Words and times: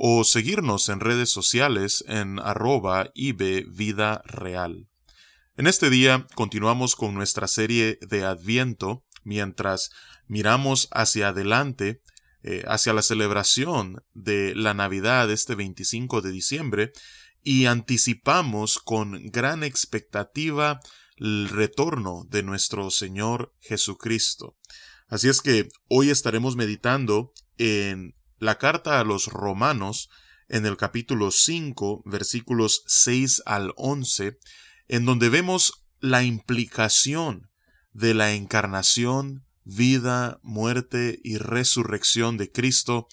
o 0.00 0.22
seguirnos 0.22 0.88
en 0.90 1.00
redes 1.00 1.28
sociales 1.28 2.04
en 2.06 2.38
arroba 2.38 3.10
Vida 3.14 4.22
Real. 4.24 4.88
En 5.56 5.66
este 5.66 5.90
día 5.90 6.28
continuamos 6.36 6.94
con 6.94 7.14
nuestra 7.14 7.48
serie 7.48 7.98
de 8.08 8.24
Adviento 8.24 9.04
mientras 9.24 9.90
miramos 10.28 10.86
hacia 10.92 11.28
adelante, 11.28 12.00
eh, 12.44 12.62
hacia 12.68 12.92
la 12.92 13.02
celebración 13.02 14.04
de 14.14 14.54
la 14.54 14.72
Navidad 14.72 15.32
este 15.32 15.56
25 15.56 16.20
de 16.20 16.30
diciembre 16.30 16.92
y 17.42 17.66
anticipamos 17.66 18.78
con 18.78 19.20
gran 19.32 19.64
expectativa 19.64 20.78
el 21.16 21.48
retorno 21.48 22.24
de 22.30 22.44
nuestro 22.44 22.92
Señor 22.92 23.52
Jesucristo. 23.58 24.56
Así 25.08 25.28
es 25.28 25.40
que 25.40 25.68
hoy 25.88 26.10
estaremos 26.10 26.54
meditando 26.54 27.32
en 27.56 28.14
la 28.38 28.58
carta 28.58 29.00
a 29.00 29.04
los 29.04 29.26
romanos 29.26 30.08
en 30.48 30.64
el 30.64 30.76
capítulo 30.76 31.30
5, 31.30 32.02
versículos 32.06 32.82
6 32.86 33.42
al 33.46 33.72
11, 33.76 34.38
en 34.88 35.04
donde 35.04 35.28
vemos 35.28 35.84
la 36.00 36.22
implicación 36.22 37.50
de 37.92 38.14
la 38.14 38.32
encarnación, 38.32 39.44
vida, 39.64 40.38
muerte 40.42 41.20
y 41.22 41.36
resurrección 41.36 42.36
de 42.38 42.50
Cristo 42.50 43.08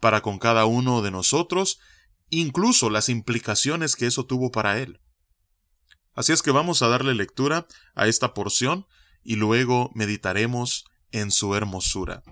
para 0.00 0.22
con 0.22 0.38
cada 0.38 0.64
uno 0.64 1.02
de 1.02 1.10
nosotros, 1.10 1.78
incluso 2.30 2.90
las 2.90 3.08
implicaciones 3.08 3.96
que 3.96 4.06
eso 4.06 4.24
tuvo 4.24 4.50
para 4.50 4.78
Él. 4.78 5.00
Así 6.14 6.32
es 6.32 6.42
que 6.42 6.50
vamos 6.50 6.82
a 6.82 6.88
darle 6.88 7.14
lectura 7.14 7.66
a 7.94 8.06
esta 8.08 8.34
porción 8.34 8.86
y 9.22 9.36
luego 9.36 9.90
meditaremos 9.94 10.86
en 11.12 11.30
su 11.30 11.54
hermosura. 11.54 12.22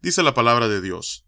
Dice 0.00 0.22
la 0.22 0.34
palabra 0.34 0.68
de 0.68 0.80
Dios. 0.80 1.27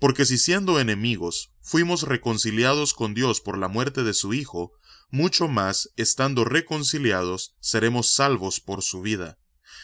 Porque 0.00 0.24
si 0.24 0.38
siendo 0.38 0.80
enemigos 0.80 1.52
fuimos 1.60 2.02
reconciliados 2.02 2.94
con 2.94 3.14
Dios 3.14 3.40
por 3.40 3.58
la 3.58 3.68
muerte 3.68 4.02
de 4.02 4.14
su 4.14 4.34
Hijo, 4.34 4.72
mucho 5.10 5.46
más, 5.46 5.90
estando 5.96 6.44
reconciliados, 6.44 7.54
seremos 7.60 8.10
salvos 8.10 8.60
por 8.60 8.82
su 8.82 9.02
vida. 9.02 9.38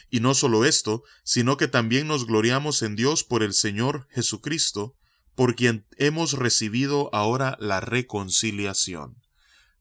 Y 0.09 0.21
no 0.21 0.35
solo 0.35 0.65
esto, 0.65 1.03
sino 1.23 1.57
que 1.57 1.69
también 1.69 2.07
nos 2.07 2.27
gloriamos 2.27 2.83
en 2.83 2.97
Dios 2.97 3.25
por 3.25 3.43
el 3.43 3.53
Señor 3.53 4.09
Jesucristo, 4.11 4.95
por 5.35 5.55
quien 5.55 5.87
hemos 5.99 6.33
recibido 6.33 7.11
ahora 7.13 7.57
la 7.61 7.81
reconciliación. 7.81 9.17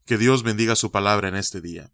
Que 0.04 0.18
Dios 0.18 0.42
bendiga 0.42 0.76
su 0.76 0.90
palabra 0.90 1.28
en 1.28 1.36
este 1.36 1.60
día. 1.62 1.92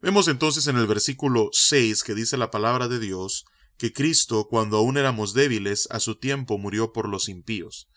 Vemos 0.00 0.28
entonces 0.28 0.66
en 0.66 0.76
el 0.76 0.86
versículo 0.86 1.50
6 1.52 2.04
que 2.04 2.14
dice 2.14 2.38
la 2.38 2.50
palabra 2.50 2.88
de 2.88 2.98
Dios, 2.98 3.44
que 3.78 3.92
Cristo, 3.92 4.48
cuando 4.48 4.78
aún 4.78 4.96
éramos 4.96 5.34
débiles, 5.34 5.88
a 5.90 6.00
su 6.00 6.16
tiempo 6.16 6.58
murió 6.58 6.92
por 6.92 7.08
los 7.08 7.28
impíos. 7.28 7.88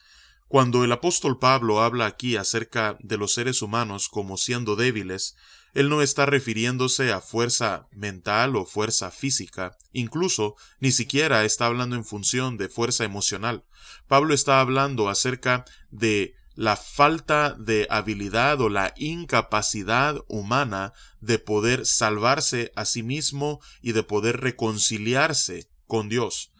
Cuando 0.47 0.83
el 0.83 0.91
apóstol 0.91 1.37
Pablo 1.37 1.81
habla 1.81 2.07
aquí 2.07 2.35
acerca 2.35 2.97
de 3.01 3.17
los 3.17 3.33
seres 3.33 3.61
humanos 3.61 4.09
como 4.09 4.35
siendo 4.35 4.75
débiles, 4.75 5.35
él 5.73 5.89
no 5.89 6.01
está 6.01 6.25
refiriéndose 6.25 7.11
a 7.13 7.21
fuerza 7.21 7.87
mental 7.91 8.55
o 8.55 8.65
fuerza 8.65 9.11
física, 9.11 9.77
incluso 9.93 10.55
ni 10.79 10.91
siquiera 10.91 11.45
está 11.45 11.67
hablando 11.67 11.95
en 11.95 12.03
función 12.03 12.57
de 12.57 12.67
fuerza 12.67 13.03
emocional. 13.03 13.63
Pablo 14.07 14.33
está 14.33 14.59
hablando 14.59 15.09
acerca 15.09 15.65
de 15.91 16.33
la 16.55 16.75
falta 16.75 17.55
de 17.57 17.87
habilidad 17.89 18.59
o 18.61 18.69
la 18.69 18.93
incapacidad 18.97 20.17
humana 20.27 20.93
de 21.21 21.39
poder 21.39 21.85
salvarse 21.85 22.71
a 22.75 22.85
sí 22.85 23.03
mismo 23.03 23.61
y 23.81 23.93
de 23.93 24.03
poder 24.03 24.41
reconciliarse 24.41 25.69
con 25.87 26.09
Dios. 26.09 26.51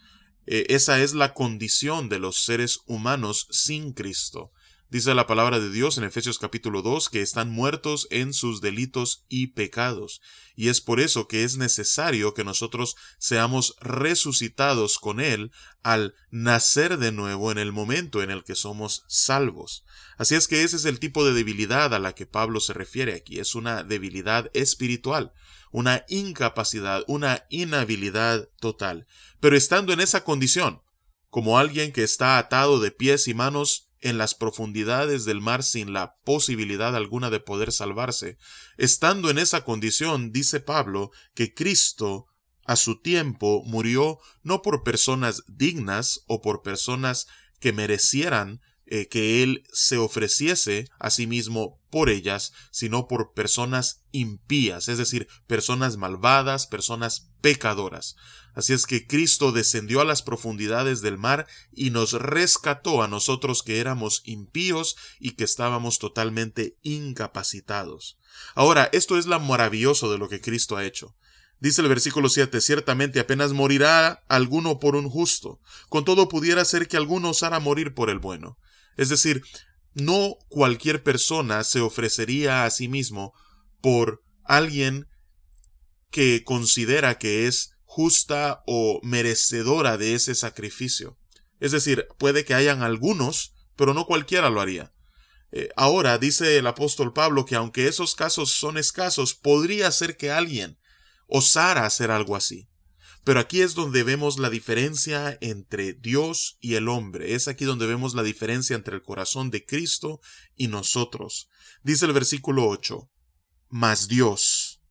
Eh, 0.45 0.65
esa 0.69 0.99
es 0.99 1.13
la 1.13 1.33
condición 1.33 2.09
de 2.09 2.19
los 2.19 2.43
seres 2.43 2.79
humanos 2.87 3.47
sin 3.51 3.93
Cristo. 3.93 4.51
Dice 4.91 5.13
la 5.13 5.27
palabra 5.27 5.59
de 5.59 5.69
Dios 5.69 5.99
en 5.99 6.03
Efesios 6.03 6.39
capítulo 6.39 6.81
2 6.81 7.09
que 7.09 7.21
están 7.21 7.51
muertos 7.51 8.07
en 8.09 8.33
sus 8.33 8.59
delitos 8.59 9.23
y 9.29 9.47
pecados. 9.47 10.19
Y 10.55 10.69
es 10.69 10.81
por 10.81 10.99
eso 10.99 11.27
que 11.27 11.43
es 11.43 11.57
necesario 11.57 12.33
que 12.33 12.43
nosotros 12.43 12.95
seamos 13.19 13.75
resucitados 13.81 14.97
con 14.97 15.19
Él 15.19 15.51
al 15.83 16.15
nacer 16.31 16.97
de 16.97 17.11
nuevo 17.11 17.51
en 17.51 17.59
el 17.59 17.71
momento 17.71 18.23
en 18.23 18.31
el 18.31 18.43
que 18.43 18.55
somos 18.55 19.03
salvos. 19.07 19.85
Así 20.17 20.33
es 20.33 20.47
que 20.47 20.63
ese 20.63 20.77
es 20.77 20.85
el 20.85 20.99
tipo 20.99 21.23
de 21.23 21.33
debilidad 21.33 21.93
a 21.93 21.99
la 21.99 22.15
que 22.15 22.25
Pablo 22.25 22.59
se 22.59 22.73
refiere 22.73 23.13
aquí. 23.13 23.37
Es 23.37 23.53
una 23.53 23.83
debilidad 23.83 24.49
espiritual, 24.55 25.33
una 25.69 26.03
incapacidad, 26.09 27.03
una 27.05 27.45
inhabilidad 27.51 28.49
total. 28.59 29.05
Pero 29.39 29.55
estando 29.55 29.93
en 29.93 29.99
esa 29.99 30.23
condición, 30.23 30.81
como 31.29 31.59
alguien 31.59 31.91
que 31.91 32.01
está 32.01 32.39
atado 32.39 32.79
de 32.79 32.89
pies 32.89 33.27
y 33.27 33.35
manos 33.35 33.88
en 34.01 34.17
las 34.17 34.35
profundidades 34.35 35.25
del 35.25 35.41
mar 35.41 35.63
sin 35.63 35.93
la 35.93 36.15
posibilidad 36.23 36.95
alguna 36.95 37.29
de 37.29 37.39
poder 37.39 37.71
salvarse. 37.71 38.37
Estando 38.77 39.29
en 39.29 39.37
esa 39.37 39.63
condición, 39.63 40.31
dice 40.31 40.59
Pablo, 40.59 41.11
que 41.33 41.53
Cristo 41.53 42.27
a 42.65 42.75
su 42.75 43.01
tiempo 43.01 43.63
murió 43.65 44.19
no 44.43 44.61
por 44.61 44.83
personas 44.83 45.43
dignas 45.47 46.23
o 46.27 46.41
por 46.41 46.61
personas 46.61 47.27
que 47.59 47.73
merecieran 47.73 48.61
eh, 48.91 49.07
que 49.07 49.43
Él 49.43 49.63
se 49.71 49.97
ofreciese 49.97 50.89
a 50.97 51.11
sí 51.11 51.27
mismo 51.27 51.79
por 51.91 52.09
ellas, 52.09 52.53
sino 52.71 53.07
por 53.07 53.33
personas 53.33 54.01
impías, 54.11 54.89
es 54.89 54.97
decir, 54.97 55.27
personas 55.45 55.97
malvadas, 55.97 56.65
personas 56.65 57.29
pecadoras. 57.39 58.15
Así 58.55 58.73
es 58.73 58.87
que 58.87 59.05
Cristo 59.05 59.51
descendió 59.51 60.01
a 60.01 60.05
las 60.05 60.23
profundidades 60.23 61.01
del 61.01 61.19
mar 61.19 61.45
y 61.71 61.91
nos 61.91 62.13
rescató 62.13 63.03
a 63.03 63.07
nosotros 63.07 63.61
que 63.61 63.79
éramos 63.79 64.23
impíos 64.25 64.97
y 65.19 65.31
que 65.31 65.43
estábamos 65.43 65.99
totalmente 65.99 66.75
incapacitados. 66.81 68.17
Ahora, 68.55 68.89
esto 68.91 69.19
es 69.19 69.27
lo 69.27 69.39
maravilloso 69.39 70.11
de 70.11 70.17
lo 70.17 70.29
que 70.29 70.41
Cristo 70.41 70.77
ha 70.77 70.85
hecho. 70.85 71.15
Dice 71.59 71.81
el 71.83 71.89
versículo 71.89 72.27
7, 72.27 72.59
ciertamente 72.59 73.19
apenas 73.19 73.53
morirá 73.53 74.23
alguno 74.29 74.79
por 74.79 74.95
un 74.95 75.09
justo, 75.09 75.59
con 75.89 76.05
todo 76.05 76.27
pudiera 76.27 76.65
ser 76.65 76.87
que 76.87 76.97
alguno 76.97 77.29
osara 77.29 77.59
morir 77.59 77.93
por 77.93 78.09
el 78.09 78.17
bueno. 78.17 78.57
Es 78.99 79.07
decir, 79.07 79.43
no 79.93 80.35
cualquier 80.49 81.03
persona 81.03 81.63
se 81.63 81.79
ofrecería 81.79 82.65
a 82.65 82.69
sí 82.69 82.89
mismo 82.89 83.33
por 83.79 84.21
alguien 84.43 85.07
que 86.11 86.43
considera 86.43 87.17
que 87.17 87.47
es 87.47 87.71
justa 87.85 88.61
o 88.67 88.99
merecedora 89.01 89.97
de 89.97 90.15
ese 90.15 90.35
sacrificio. 90.35 91.17
Es 91.61 91.71
decir, 91.71 92.07
puede 92.17 92.43
que 92.43 92.55
hayan 92.55 92.83
algunos, 92.83 93.53
pero 93.77 93.93
no 93.93 94.05
cualquiera 94.05 94.49
lo 94.49 94.59
haría. 94.59 94.91
Eh, 95.53 95.69
ahora 95.77 96.17
dice 96.17 96.57
el 96.57 96.67
apóstol 96.67 97.13
Pablo 97.13 97.45
que 97.45 97.55
aunque 97.55 97.87
esos 97.87 98.15
casos 98.15 98.51
son 98.51 98.77
escasos, 98.77 99.33
podría 99.33 99.89
ser 99.91 100.17
que 100.17 100.29
alguien 100.29 100.77
osara 101.25 101.85
hacer 101.85 102.11
algo 102.11 102.35
así. 102.35 102.68
Pero 103.23 103.39
aquí 103.39 103.61
es 103.61 103.75
donde 103.75 104.03
vemos 104.03 104.39
la 104.39 104.49
diferencia 104.49 105.37
entre 105.41 105.93
Dios 105.93 106.57
y 106.61 106.75
el 106.75 106.87
hombre. 106.87 107.35
Es 107.35 107.47
aquí 107.47 107.65
donde 107.65 107.85
vemos 107.85 108.15
la 108.15 108.23
diferencia 108.23 108.75
entre 108.75 108.95
el 108.95 109.03
corazón 109.03 109.51
de 109.51 109.65
Cristo 109.65 110.21
y 110.55 110.67
nosotros. 110.67 111.49
Dice 111.83 112.05
el 112.05 112.13
versículo 112.13 112.67
8, 112.67 113.09
mas 113.69 114.07
Dios, 114.07 114.81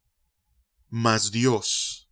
mas 0.89 1.31
Dios 1.31 2.09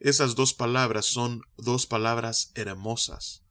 esas 0.00 0.36
dos 0.36 0.54
palabras 0.54 1.06
son 1.06 1.42
dos 1.56 1.86
palabras 1.86 2.52
hermosas. 2.54 3.42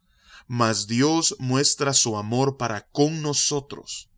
Mas 0.48 0.88
Dios 0.88 1.36
muestra 1.40 1.94
su 1.94 2.18
amor 2.18 2.56
para 2.56 2.88
con 2.90 3.22
nosotros, 3.22 4.10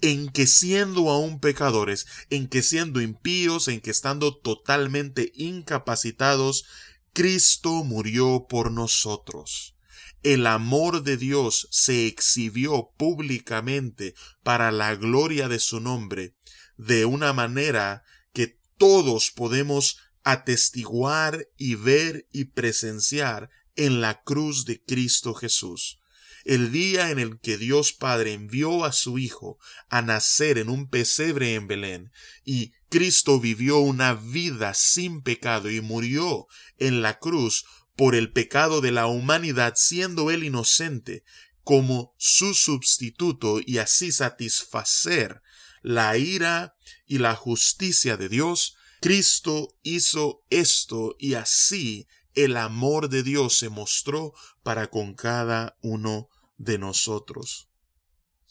en 0.00 0.28
que 0.28 0.46
siendo 0.46 1.10
aún 1.10 1.40
pecadores, 1.40 2.06
en 2.30 2.46
que 2.46 2.62
siendo 2.62 3.00
impíos, 3.00 3.66
en 3.66 3.80
que 3.80 3.90
estando 3.90 4.36
totalmente 4.36 5.32
incapacitados, 5.34 6.66
Cristo 7.14 7.84
murió 7.84 8.46
por 8.48 8.70
nosotros. 8.70 9.76
El 10.22 10.46
amor 10.46 11.02
de 11.02 11.18
Dios 11.18 11.68
se 11.70 12.06
exhibió 12.06 12.90
públicamente 12.96 14.14
para 14.42 14.72
la 14.72 14.94
gloria 14.94 15.48
de 15.48 15.58
su 15.58 15.80
nombre, 15.80 16.34
de 16.78 17.04
una 17.04 17.34
manera 17.34 18.02
que 18.32 18.58
todos 18.78 19.30
podemos 19.30 19.98
atestiguar 20.22 21.48
y 21.58 21.74
ver 21.74 22.28
y 22.32 22.46
presenciar 22.46 23.50
en 23.76 24.00
la 24.00 24.22
cruz 24.22 24.64
de 24.64 24.82
Cristo 24.82 25.34
Jesús. 25.34 25.98
El 26.44 26.72
día 26.72 27.10
en 27.10 27.18
el 27.18 27.38
que 27.38 27.56
Dios 27.56 27.92
Padre 27.92 28.32
envió 28.32 28.84
a 28.84 28.92
su 28.92 29.18
Hijo 29.18 29.58
a 29.88 30.02
nacer 30.02 30.58
en 30.58 30.68
un 30.68 30.88
pesebre 30.88 31.54
en 31.54 31.66
Belén 31.66 32.12
y 32.44 32.72
Cristo 32.88 33.40
vivió 33.40 33.78
una 33.78 34.14
vida 34.14 34.74
sin 34.74 35.22
pecado 35.22 35.70
y 35.70 35.80
murió 35.80 36.46
en 36.78 37.02
la 37.02 37.18
cruz 37.18 37.64
por 37.96 38.14
el 38.14 38.32
pecado 38.32 38.80
de 38.80 38.92
la 38.92 39.06
humanidad 39.06 39.74
siendo 39.76 40.30
él 40.30 40.44
inocente 40.44 41.24
como 41.62 42.14
su 42.18 42.54
sustituto 42.54 43.60
y 43.64 43.78
así 43.78 44.10
satisfacer 44.12 45.42
la 45.82 46.16
ira 46.16 46.76
y 47.06 47.18
la 47.18 47.34
justicia 47.34 48.16
de 48.16 48.28
Dios, 48.28 48.76
Cristo 49.00 49.76
hizo 49.82 50.44
esto 50.50 51.16
y 51.18 51.34
así 51.34 52.06
el 52.34 52.56
amor 52.56 53.08
de 53.08 53.22
Dios 53.22 53.58
se 53.58 53.68
mostró 53.68 54.32
para 54.62 54.88
con 54.88 55.14
cada 55.14 55.76
uno 55.82 56.28
de 56.56 56.78
nosotros. 56.78 57.68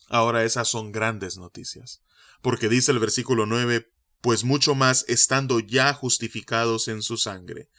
Ahora 0.07 0.43
esas 0.43 0.67
son 0.67 0.91
grandes 0.91 1.37
noticias, 1.37 2.01
porque 2.41 2.69
dice 2.69 2.91
el 2.91 2.99
versículo 2.99 3.45
9, 3.45 3.91
pues 4.21 4.43
mucho 4.43 4.75
más 4.75 5.05
estando 5.07 5.59
ya 5.59 5.93
justificados 5.93 6.87
en 6.87 7.01
su 7.01 7.17
sangre, 7.17 7.69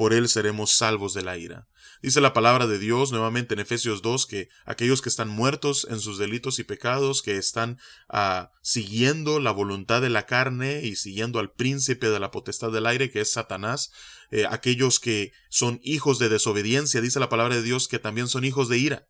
por 0.00 0.14
él 0.14 0.30
seremos 0.30 0.72
salvos 0.72 1.12
de 1.12 1.20
la 1.20 1.36
ira. 1.36 1.68
Dice 2.00 2.22
la 2.22 2.32
palabra 2.32 2.66
de 2.66 2.78
Dios 2.78 3.12
nuevamente 3.12 3.52
en 3.52 3.60
Efesios 3.60 4.00
2 4.00 4.24
que 4.24 4.48
aquellos 4.64 5.02
que 5.02 5.10
están 5.10 5.28
muertos 5.28 5.86
en 5.90 6.00
sus 6.00 6.16
delitos 6.16 6.58
y 6.58 6.64
pecados, 6.64 7.20
que 7.20 7.36
están 7.36 7.78
ah, 8.08 8.50
siguiendo 8.62 9.40
la 9.40 9.50
voluntad 9.50 10.00
de 10.00 10.08
la 10.08 10.24
carne 10.24 10.80
y 10.82 10.96
siguiendo 10.96 11.38
al 11.38 11.52
príncipe 11.52 12.08
de 12.08 12.18
la 12.18 12.30
potestad 12.30 12.72
del 12.72 12.86
aire, 12.86 13.10
que 13.10 13.20
es 13.20 13.30
Satanás, 13.30 13.92
eh, 14.30 14.46
aquellos 14.48 15.00
que 15.00 15.32
son 15.50 15.80
hijos 15.82 16.18
de 16.18 16.30
desobediencia, 16.30 17.02
dice 17.02 17.20
la 17.20 17.28
palabra 17.28 17.56
de 17.56 17.62
Dios 17.62 17.86
que 17.86 17.98
también 17.98 18.28
son 18.28 18.46
hijos 18.46 18.70
de 18.70 18.78
ira. 18.78 19.06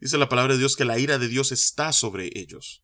Dice 0.00 0.16
la 0.16 0.30
palabra 0.30 0.54
de 0.54 0.58
Dios 0.58 0.74
que 0.74 0.86
la 0.86 0.98
ira 0.98 1.18
de 1.18 1.28
Dios 1.28 1.52
está 1.52 1.92
sobre 1.92 2.30
ellos. 2.32 2.82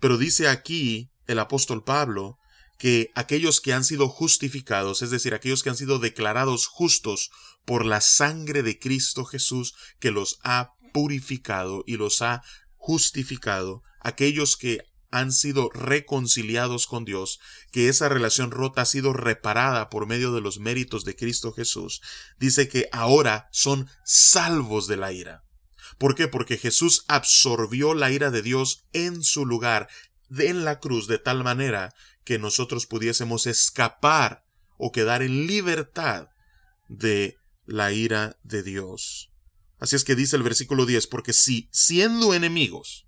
Pero 0.00 0.18
dice 0.18 0.48
aquí 0.48 1.10
el 1.26 1.38
apóstol 1.38 1.82
Pablo 1.82 2.36
que 2.78 3.10
aquellos 3.14 3.60
que 3.60 3.72
han 3.72 3.84
sido 3.84 4.08
justificados, 4.08 5.02
es 5.02 5.10
decir, 5.10 5.34
aquellos 5.34 5.62
que 5.62 5.70
han 5.70 5.76
sido 5.76 5.98
declarados 5.98 6.66
justos 6.66 7.30
por 7.64 7.86
la 7.86 8.00
sangre 8.00 8.62
de 8.62 8.78
Cristo 8.78 9.24
Jesús, 9.24 9.74
que 10.00 10.10
los 10.10 10.38
ha 10.42 10.72
purificado 10.92 11.84
y 11.86 11.96
los 11.96 12.22
ha 12.22 12.42
justificado, 12.76 13.82
aquellos 14.00 14.56
que 14.56 14.80
han 15.10 15.30
sido 15.30 15.70
reconciliados 15.70 16.88
con 16.88 17.04
Dios, 17.04 17.38
que 17.70 17.88
esa 17.88 18.08
relación 18.08 18.50
rota 18.50 18.82
ha 18.82 18.84
sido 18.84 19.12
reparada 19.12 19.88
por 19.88 20.06
medio 20.06 20.32
de 20.32 20.40
los 20.40 20.58
méritos 20.58 21.04
de 21.04 21.14
Cristo 21.14 21.52
Jesús, 21.52 22.00
dice 22.38 22.68
que 22.68 22.88
ahora 22.90 23.48
son 23.52 23.88
salvos 24.04 24.88
de 24.88 24.96
la 24.96 25.12
ira. 25.12 25.44
¿Por 25.98 26.16
qué? 26.16 26.26
Porque 26.26 26.56
Jesús 26.56 27.04
absorbió 27.06 27.94
la 27.94 28.10
ira 28.10 28.32
de 28.32 28.42
Dios 28.42 28.86
en 28.92 29.22
su 29.22 29.46
lugar, 29.46 29.88
en 30.30 30.64
la 30.64 30.80
cruz, 30.80 31.06
de 31.06 31.18
tal 31.18 31.44
manera 31.44 31.94
que 32.24 32.38
nosotros 32.38 32.86
pudiésemos 32.86 33.46
escapar 33.46 34.44
o 34.76 34.92
quedar 34.92 35.22
en 35.22 35.46
libertad 35.46 36.28
de 36.88 37.36
la 37.66 37.92
ira 37.92 38.38
de 38.42 38.62
Dios. 38.62 39.30
Así 39.78 39.96
es 39.96 40.04
que 40.04 40.14
dice 40.14 40.36
el 40.36 40.42
versículo 40.42 40.86
10, 40.86 41.06
porque 41.08 41.32
si 41.32 41.68
siendo 41.70 42.34
enemigos, 42.34 43.06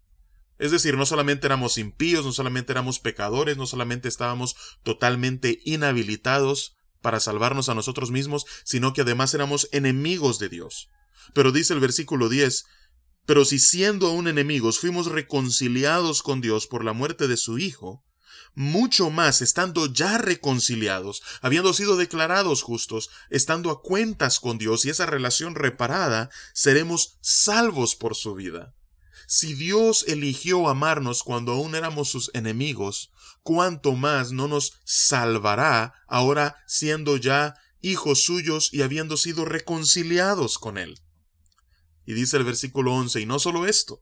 es 0.59 0.71
decir, 0.71 0.97
no 0.97 1.07
solamente 1.07 1.47
éramos 1.47 1.79
impíos, 1.79 2.25
no 2.25 2.33
solamente 2.33 2.73
éramos 2.73 2.99
pecadores, 2.99 3.57
no 3.57 3.67
solamente 3.67 4.09
estábamos 4.09 4.57
totalmente 4.83 5.61
inhabilitados 5.65 6.77
para 7.03 7.21
salvarnos 7.21 7.69
a 7.69 7.75
nosotros 7.75 8.11
mismos, 8.11 8.47
sino 8.65 8.93
que 8.93 9.03
además 9.03 9.33
éramos 9.35 9.69
enemigos 9.73 10.39
de 10.39 10.49
Dios. 10.49 10.89
Pero 11.35 11.53
dice 11.53 11.75
el 11.75 11.81
versículo 11.81 12.29
10, 12.29 12.65
pero 13.26 13.44
si 13.44 13.58
siendo 13.58 14.06
aún 14.06 14.28
enemigos 14.28 14.78
fuimos 14.78 15.06
reconciliados 15.06 16.23
con 16.23 16.40
Dios 16.40 16.67
por 16.67 16.84
la 16.84 16.93
muerte 16.93 17.28
de 17.28 17.37
su 17.37 17.58
Hijo, 17.58 18.02
mucho 18.55 19.11
más 19.11 19.43
estando 19.43 19.87
ya 19.93 20.17
reconciliados, 20.17 21.23
habiendo 21.43 21.75
sido 21.75 21.96
declarados 21.96 22.62
justos, 22.62 23.11
estando 23.28 23.70
a 23.70 23.82
cuentas 23.82 24.40
con 24.40 24.56
Dios 24.56 24.84
y 24.84 24.90
esa 24.90 25.05
relación 25.05 25.55
reparada, 25.55 26.31
seremos 26.55 27.19
salvos 27.20 27.94
por 27.94 28.17
su 28.17 28.34
vida. 28.34 28.75
Si 29.28 29.55
Dios 29.55 30.05
eligió 30.08 30.69
amarnos 30.69 31.23
cuando 31.23 31.52
aún 31.52 31.75
éramos 31.75 32.08
sus 32.08 32.31
enemigos, 32.32 33.11
cuánto 33.43 33.93
más 33.93 34.32
no 34.32 34.49
nos 34.49 34.75
salvará 34.84 35.94
ahora 36.06 36.56
siendo 36.67 37.17
ya 37.17 37.56
hijos 37.82 38.23
suyos 38.23 38.73
y 38.73 38.82
habiendo 38.82 39.17
sido 39.17 39.44
reconciliados 39.44 40.58
con 40.58 40.78
Él. 40.78 40.99
Y 42.06 42.14
dice 42.14 42.37
el 42.37 42.44
versículo 42.44 42.94
11, 42.94 43.20
y 43.20 43.26
no 43.26 43.38
solo 43.38 43.67
esto, 43.67 44.00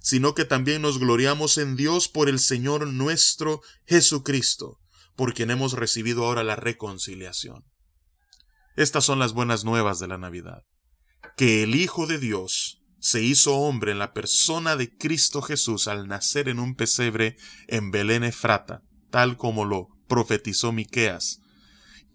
sino 0.00 0.34
que 0.34 0.44
también 0.44 0.82
nos 0.82 0.98
gloriamos 0.98 1.58
en 1.58 1.76
Dios 1.76 2.08
por 2.08 2.28
el 2.28 2.38
Señor 2.38 2.86
nuestro 2.86 3.60
Jesucristo, 3.86 4.78
por 5.16 5.34
quien 5.34 5.50
hemos 5.50 5.74
recibido 5.74 6.24
ahora 6.24 6.44
la 6.44 6.56
reconciliación. 6.56 7.64
Estas 8.76 9.04
son 9.04 9.18
las 9.18 9.32
buenas 9.32 9.64
nuevas 9.64 9.98
de 9.98 10.08
la 10.08 10.18
Navidad, 10.18 10.62
que 11.36 11.62
el 11.62 11.74
Hijo 11.74 12.06
de 12.06 12.18
Dios 12.18 12.82
se 13.00 13.20
hizo 13.20 13.56
hombre 13.56 13.92
en 13.92 13.98
la 13.98 14.12
persona 14.12 14.76
de 14.76 14.96
Cristo 14.96 15.42
Jesús 15.42 15.88
al 15.88 16.06
nacer 16.06 16.48
en 16.48 16.60
un 16.60 16.76
pesebre 16.76 17.36
en 17.66 17.90
Belén 17.90 18.22
Efrata, 18.22 18.82
tal 19.10 19.36
como 19.36 19.64
lo 19.64 19.88
profetizó 20.06 20.72
Miqueas, 20.72 21.40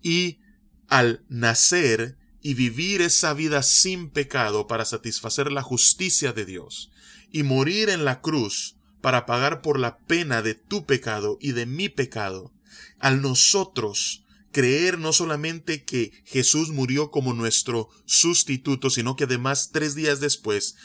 y 0.02 0.40
al 0.88 1.26
nacer 1.28 2.18
y 2.48 2.54
vivir 2.54 3.02
esa 3.02 3.34
vida 3.34 3.62
sin 3.62 4.10
pecado 4.10 4.68
para 4.68 4.86
satisfacer 4.86 5.52
la 5.52 5.62
justicia 5.62 6.32
de 6.32 6.46
Dios, 6.46 6.90
y 7.30 7.44
morir 7.44 7.90
en 7.90 8.06
la 8.06 8.22
cruz 8.22 8.78
para 9.02 9.26
pagar 9.26 9.62
por 9.62 9.78
la 9.78 9.98
pena 9.98 10.42
de 10.42 10.54
tu 10.54 10.86
pecado 10.86 11.38
y 11.42 11.52
de 11.52 11.66
mi 11.66 11.90
pecado, 11.90 12.54
al 13.00 13.22
nosotros 13.22 14.24
creer 14.54 14.98
no 14.98 15.12
solamente 15.12 15.84
que 15.84 16.14
Jesús 16.24 16.70
murió 16.70 17.12
como 17.12 17.34
nuestro 17.34 17.90
sustituto, 18.06 18.90
sino 18.92 19.18
que 19.18 19.26
además 19.26 19.72
tres 19.74 19.94
días 19.94 20.22
después 20.22 20.78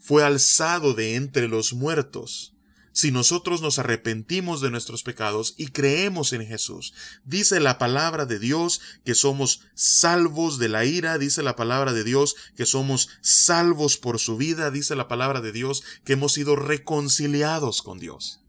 fue 0.00 0.24
alzado 0.24 0.92
de 0.92 1.14
entre 1.14 1.46
los 1.46 1.72
muertos, 1.72 2.55
si 2.96 3.10
nosotros 3.10 3.60
nos 3.60 3.78
arrepentimos 3.78 4.62
de 4.62 4.70
nuestros 4.70 5.02
pecados 5.02 5.52
y 5.58 5.66
creemos 5.66 6.32
en 6.32 6.46
Jesús. 6.46 6.94
Dice 7.24 7.60
la 7.60 7.76
palabra 7.76 8.24
de 8.24 8.38
Dios 8.38 8.80
que 9.04 9.14
somos 9.14 9.60
salvos 9.74 10.58
de 10.58 10.70
la 10.70 10.86
ira, 10.86 11.18
dice 11.18 11.42
la 11.42 11.56
palabra 11.56 11.92
de 11.92 12.04
Dios 12.04 12.36
que 12.56 12.64
somos 12.64 13.10
salvos 13.20 13.98
por 13.98 14.18
su 14.18 14.38
vida, 14.38 14.70
dice 14.70 14.96
la 14.96 15.08
palabra 15.08 15.42
de 15.42 15.52
Dios 15.52 15.84
que 16.04 16.14
hemos 16.14 16.32
sido 16.32 16.56
reconciliados 16.56 17.82
con 17.82 17.98
Dios. 17.98 18.40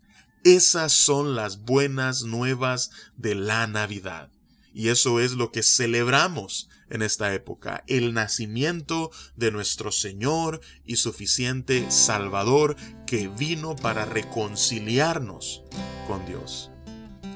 Esas 0.46 0.94
son 0.94 1.36
las 1.36 1.66
buenas 1.66 2.24
nuevas 2.24 2.92
de 3.18 3.36
la 3.36 3.68
Navidad. 3.68 4.32
Y 4.78 4.90
eso 4.90 5.20
es 5.20 5.32
lo 5.32 5.52
que 5.52 5.64
celebramos 5.64 6.70
en 6.92 7.02
esta 7.02 7.34
época, 7.34 7.84
el 7.88 8.14
nacimiento 8.14 9.10
de 9.36 9.50
nuestro 9.50 9.92
Señor 9.92 10.62
y 10.86 10.98
suficiente 10.98 11.90
Salvador 11.90 12.76
que 13.08 13.28
vino 13.28 13.76
para 13.76 14.06
reconciliarnos 14.06 15.64
con 16.06 16.24
Dios. 16.28 16.70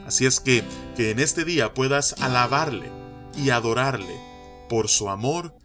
Así 0.06 0.28
es 0.28 0.40
que 0.40 0.64
que 0.96 1.10
en 1.10 1.18
este 1.18 1.44
día 1.44 1.74
puedas 1.74 2.14
alabarle 2.22 2.92
y 3.36 3.50
adorarle 3.50 4.20
por 4.70 4.88
su 4.88 5.10
amor 5.10 5.56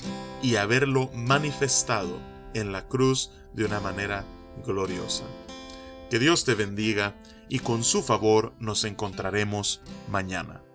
y 0.42 0.56
haberlo 0.56 1.11
manifestado 1.12 2.23
en 2.54 2.73
la 2.73 2.88
cruz 2.88 3.33
de 3.52 3.66
una 3.66 3.80
manera 3.80 4.25
gloriosa. 4.64 5.25
Que 6.09 6.18
Dios 6.18 6.47
te 6.47 6.54
bendiga 6.54 7.21
y 7.50 7.59
con 7.59 7.85
su 7.85 8.02
favor 8.02 8.54
nos 8.61 8.85
encontraremos 8.85 9.83
mañana. 10.09 10.65